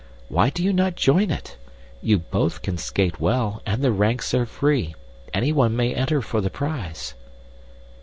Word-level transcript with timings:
Why 0.29 0.49
do 0.49 0.63
you 0.63 0.73
not 0.73 0.95
join 0.95 1.29
it? 1.29 1.57
You 2.01 2.17
both 2.17 2.63
can 2.63 2.79
skate 2.79 3.19
well, 3.19 3.61
and 3.67 3.83
the 3.83 3.91
ranks 3.91 4.33
are 4.33 4.47
free. 4.47 4.95
Anyone 5.31 5.75
may 5.75 5.93
enter 5.93 6.23
for 6.23 6.41
the 6.41 6.49
prize." 6.49 7.13